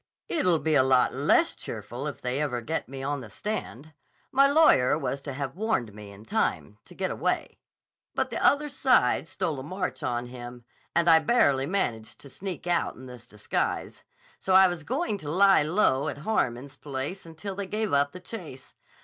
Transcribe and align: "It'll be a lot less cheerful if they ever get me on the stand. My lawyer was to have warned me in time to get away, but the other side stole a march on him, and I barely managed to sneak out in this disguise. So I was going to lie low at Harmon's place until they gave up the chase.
"It'll 0.29 0.57
be 0.57 0.73
a 0.73 0.81
lot 0.81 1.13
less 1.13 1.53
cheerful 1.53 2.07
if 2.07 2.21
they 2.21 2.41
ever 2.41 2.59
get 2.61 2.89
me 2.89 3.03
on 3.03 3.19
the 3.19 3.29
stand. 3.29 3.93
My 4.31 4.47
lawyer 4.47 4.97
was 4.97 5.21
to 5.21 5.33
have 5.33 5.55
warned 5.55 5.93
me 5.93 6.09
in 6.11 6.25
time 6.25 6.79
to 6.85 6.95
get 6.95 7.11
away, 7.11 7.59
but 8.15 8.31
the 8.31 8.43
other 8.43 8.67
side 8.67 9.27
stole 9.27 9.59
a 9.59 9.63
march 9.63 10.01
on 10.01 10.25
him, 10.25 10.65
and 10.95 11.07
I 11.07 11.19
barely 11.19 11.67
managed 11.67 12.17
to 12.21 12.31
sneak 12.31 12.65
out 12.65 12.95
in 12.95 13.05
this 13.05 13.27
disguise. 13.27 14.03
So 14.39 14.55
I 14.55 14.67
was 14.67 14.83
going 14.83 15.19
to 15.19 15.29
lie 15.29 15.61
low 15.61 16.07
at 16.07 16.17
Harmon's 16.25 16.77
place 16.77 17.23
until 17.27 17.53
they 17.53 17.67
gave 17.67 17.93
up 17.93 18.11
the 18.11 18.19
chase. 18.19 18.73